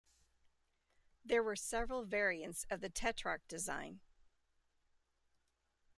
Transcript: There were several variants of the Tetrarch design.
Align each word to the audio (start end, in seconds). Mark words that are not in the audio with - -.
There 1.23 1.43
were 1.43 1.55
several 1.55 2.05
variants 2.05 2.65
of 2.71 2.81
the 2.81 2.89
Tetrarch 2.89 3.47
design. 3.47 3.99